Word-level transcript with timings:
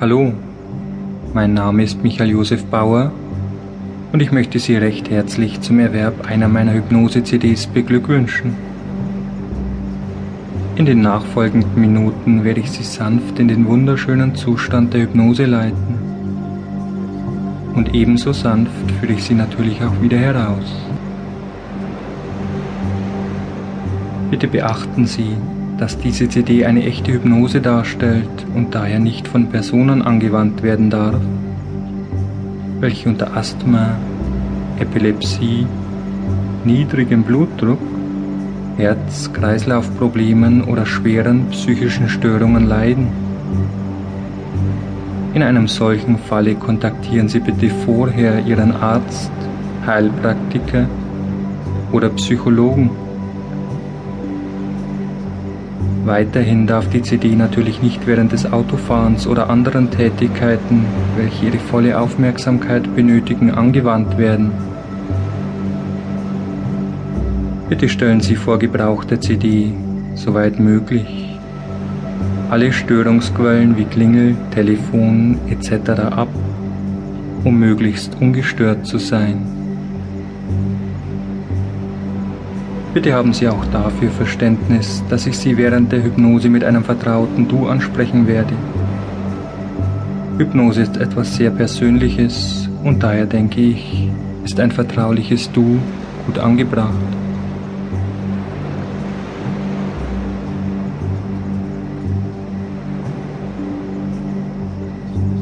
Hallo, 0.00 0.32
mein 1.34 1.54
Name 1.54 1.82
ist 1.82 2.04
Michael 2.04 2.30
Josef 2.30 2.64
Bauer 2.66 3.10
und 4.12 4.22
ich 4.22 4.30
möchte 4.30 4.60
Sie 4.60 4.76
recht 4.76 5.10
herzlich 5.10 5.60
zum 5.60 5.80
Erwerb 5.80 6.24
einer 6.24 6.46
meiner 6.46 6.72
Hypnose-CDs 6.72 7.66
beglückwünschen. 7.66 8.54
In 10.76 10.86
den 10.86 11.00
nachfolgenden 11.00 11.80
Minuten 11.80 12.44
werde 12.44 12.60
ich 12.60 12.70
Sie 12.70 12.84
sanft 12.84 13.40
in 13.40 13.48
den 13.48 13.66
wunderschönen 13.66 14.36
Zustand 14.36 14.94
der 14.94 15.00
Hypnose 15.00 15.46
leiten. 15.46 15.98
Und 17.74 17.92
ebenso 17.92 18.32
sanft 18.32 18.92
führe 19.00 19.14
ich 19.14 19.24
Sie 19.24 19.34
natürlich 19.34 19.82
auch 19.82 20.00
wieder 20.00 20.18
heraus. 20.18 20.76
Bitte 24.30 24.46
beachten 24.46 25.06
Sie, 25.06 25.36
dass 25.78 25.96
diese 25.98 26.28
CD 26.28 26.66
eine 26.66 26.84
echte 26.84 27.12
Hypnose 27.12 27.60
darstellt 27.60 28.28
und 28.54 28.74
daher 28.74 28.98
nicht 28.98 29.28
von 29.28 29.48
Personen 29.48 30.02
angewandt 30.02 30.62
werden 30.62 30.90
darf, 30.90 31.20
welche 32.80 33.08
unter 33.08 33.36
Asthma, 33.36 33.96
Epilepsie, 34.80 35.66
niedrigem 36.64 37.22
Blutdruck, 37.22 37.78
Herz-Kreislauf-Problemen 38.76 40.64
oder 40.64 40.84
schweren 40.84 41.46
psychischen 41.50 42.08
Störungen 42.08 42.66
leiden. 42.66 43.08
In 45.34 45.42
einem 45.42 45.68
solchen 45.68 46.18
Falle 46.18 46.54
kontaktieren 46.54 47.28
Sie 47.28 47.40
bitte 47.40 47.70
vorher 47.70 48.44
Ihren 48.44 48.72
Arzt, 48.72 49.30
Heilpraktiker 49.86 50.86
oder 51.92 52.08
Psychologen. 52.10 52.90
Weiterhin 56.08 56.66
darf 56.66 56.88
die 56.88 57.02
CD 57.02 57.36
natürlich 57.36 57.82
nicht 57.82 58.06
während 58.06 58.32
des 58.32 58.50
Autofahrens 58.50 59.26
oder 59.26 59.50
anderen 59.50 59.90
Tätigkeiten, 59.90 60.86
welche 61.18 61.44
ihre 61.44 61.58
volle 61.58 62.00
Aufmerksamkeit 62.00 62.96
benötigen, 62.96 63.50
angewandt 63.50 64.16
werden. 64.16 64.50
Bitte 67.68 67.90
stellen 67.90 68.22
Sie 68.22 68.36
vor 68.36 68.58
Gebrauch 68.58 69.04
der 69.04 69.20
CD, 69.20 69.74
soweit 70.14 70.58
möglich, 70.58 71.38
alle 72.48 72.72
Störungsquellen 72.72 73.76
wie 73.76 73.84
Klingel, 73.84 74.34
Telefon 74.54 75.38
etc. 75.50 75.90
ab, 76.10 76.28
um 77.44 77.58
möglichst 77.58 78.16
ungestört 78.18 78.86
zu 78.86 78.96
sein. 78.96 79.57
Bitte 82.94 83.12
haben 83.12 83.34
Sie 83.34 83.46
auch 83.46 83.64
dafür 83.66 84.10
Verständnis, 84.10 85.04
dass 85.10 85.26
ich 85.26 85.36
Sie 85.36 85.58
während 85.58 85.92
der 85.92 86.02
Hypnose 86.02 86.48
mit 86.48 86.64
einem 86.64 86.84
vertrauten 86.84 87.46
Du 87.46 87.68
ansprechen 87.68 88.26
werde. 88.26 88.54
Hypnose 90.38 90.82
ist 90.82 90.96
etwas 90.96 91.36
sehr 91.36 91.50
Persönliches 91.50 92.68
und 92.82 93.02
daher 93.02 93.26
denke 93.26 93.60
ich, 93.60 94.08
ist 94.44 94.58
ein 94.58 94.72
vertrauliches 94.72 95.52
Du 95.52 95.78
gut 96.26 96.38
angebracht. 96.38 96.94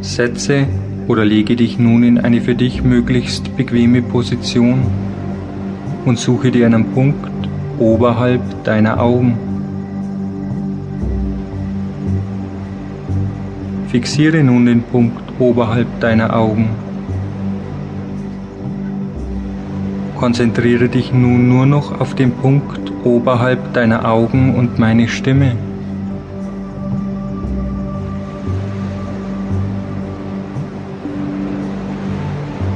Setze 0.00 0.66
oder 1.06 1.24
lege 1.24 1.54
dich 1.54 1.78
nun 1.78 2.02
in 2.02 2.18
eine 2.18 2.40
für 2.40 2.56
dich 2.56 2.82
möglichst 2.82 3.56
bequeme 3.56 4.02
Position 4.02 4.82
und 6.04 6.18
suche 6.18 6.50
dir 6.50 6.66
einen 6.66 6.92
Punkt 6.92 7.30
oberhalb 7.78 8.40
deiner 8.64 9.00
Augen. 9.00 9.38
Fixiere 13.88 14.42
nun 14.42 14.66
den 14.66 14.82
Punkt 14.82 15.22
oberhalb 15.38 15.86
deiner 16.00 16.36
Augen. 16.36 16.68
Konzentriere 20.16 20.88
dich 20.88 21.12
nun 21.12 21.48
nur 21.48 21.64
noch 21.64 22.00
auf 22.00 22.14
den 22.14 22.32
Punkt 22.32 22.92
oberhalb 23.04 23.72
deiner 23.72 24.04
Augen 24.04 24.54
und 24.56 24.78
meine 24.78 25.08
Stimme. 25.08 25.56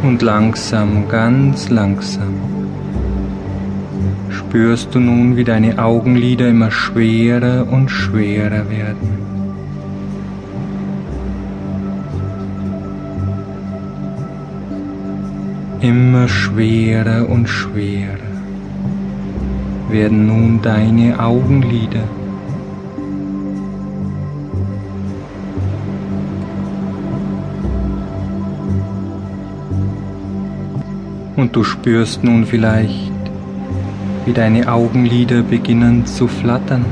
Und 0.03 0.23
langsam, 0.23 1.09
ganz 1.09 1.69
langsam 1.69 2.62
spürst 4.53 4.95
du 4.95 5.01
nun, 5.01 5.35
wie 5.39 5.45
deine 5.45 5.79
Augenlider 5.79 6.51
immer 6.51 6.71
schwerer 6.71 7.67
und 7.73 7.91
schwerer 7.91 8.69
werden. 8.69 9.09
Immer 15.81 16.29
schwerer 16.29 17.31
und 17.31 17.49
schwerer 17.49 18.19
werden 19.89 20.27
nun 20.27 20.61
deine 20.61 21.19
Augenlider. 21.19 22.05
Und 31.37 31.57
du 31.57 31.65
spürst 31.65 32.23
nun 32.23 32.45
vielleicht, 32.45 33.12
wie 34.25 34.33
deine 34.33 34.69
Augenlider 34.69 35.43
beginnen 35.43 36.07
zu 36.07 36.29
flattern. 36.29 36.85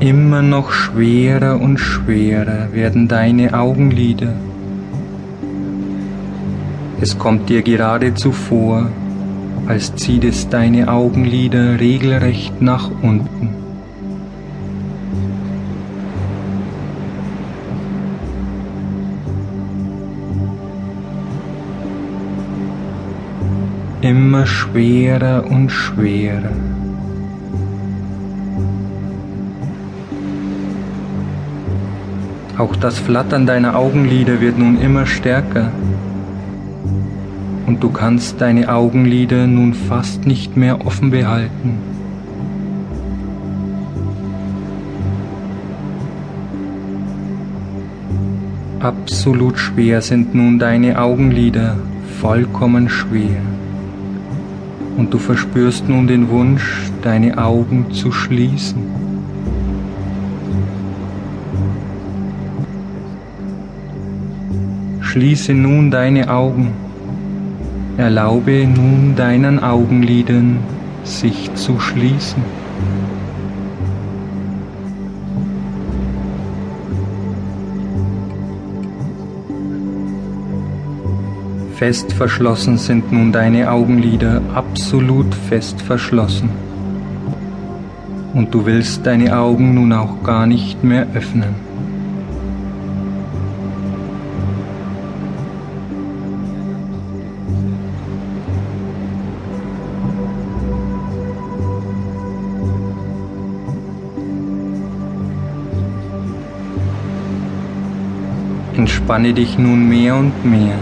Immer 0.00 0.42
noch 0.42 0.70
schwerer 0.70 1.60
und 1.60 1.78
schwerer 1.78 2.72
werden 2.72 3.08
deine 3.08 3.52
Augenlider. 3.52 4.34
Es 7.00 7.18
kommt 7.18 7.48
dir 7.48 7.62
geradezu 7.62 8.30
vor, 8.30 8.86
als 9.66 9.94
zieht 9.96 10.24
es 10.24 10.48
deine 10.48 10.88
Augenlider 10.88 11.80
regelrecht 11.80 12.62
nach 12.62 12.90
unten. 13.02 13.67
Immer 24.00 24.46
schwerer 24.46 25.44
und 25.50 25.70
schwerer. 25.70 26.52
Auch 32.56 32.74
das 32.76 32.98
Flattern 32.98 33.46
deiner 33.46 33.76
Augenlider 33.76 34.40
wird 34.40 34.58
nun 34.58 34.80
immer 34.80 35.06
stärker 35.06 35.70
und 37.66 37.82
du 37.82 37.90
kannst 37.90 38.40
deine 38.40 38.72
Augenlider 38.72 39.46
nun 39.46 39.74
fast 39.74 40.26
nicht 40.26 40.56
mehr 40.56 40.84
offen 40.86 41.10
behalten. 41.10 41.78
Absolut 48.80 49.58
schwer 49.58 50.02
sind 50.02 50.34
nun 50.34 50.58
deine 50.58 51.00
Augenlider, 51.00 51.76
vollkommen 52.20 52.88
schwer 52.88 53.40
und 54.98 55.14
du 55.14 55.18
verspürst 55.18 55.88
nun 55.88 56.08
den 56.08 56.28
Wunsch, 56.28 56.90
deine 57.02 57.38
Augen 57.38 57.92
zu 57.92 58.10
schließen. 58.10 58.82
Schließe 65.00 65.54
nun 65.54 65.92
deine 65.92 66.28
Augen. 66.28 66.72
Erlaube 67.96 68.66
nun 68.66 69.14
deinen 69.14 69.62
Augenlidern 69.62 70.58
sich 71.04 71.54
zu 71.54 71.78
schließen. 71.78 72.42
Fest 81.78 82.12
verschlossen 82.12 82.76
sind 82.76 83.12
nun 83.12 83.30
deine 83.30 83.70
Augenlider, 83.70 84.42
absolut 84.52 85.32
fest 85.32 85.80
verschlossen. 85.80 86.50
Und 88.34 88.52
du 88.52 88.66
willst 88.66 89.06
deine 89.06 89.38
Augen 89.38 89.74
nun 89.74 89.92
auch 89.92 90.24
gar 90.24 90.48
nicht 90.48 90.82
mehr 90.82 91.06
öffnen. 91.14 91.54
Entspanne 108.76 109.32
dich 109.32 109.56
nun 109.58 109.88
mehr 109.88 110.16
und 110.16 110.44
mehr. 110.44 110.74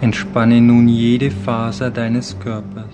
Entspanne 0.00 0.60
nun 0.60 0.86
jede 0.88 1.30
Faser 1.30 1.90
deines 1.90 2.38
Körpers. 2.38 2.87